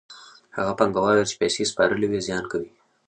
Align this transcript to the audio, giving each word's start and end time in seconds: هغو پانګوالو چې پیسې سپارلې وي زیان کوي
هغو 0.57 0.73
پانګوالو 0.79 1.27
چې 1.29 1.35
پیسې 1.41 1.63
سپارلې 1.71 2.07
وي 2.09 2.19
زیان 2.27 2.43
کوي 2.51 2.69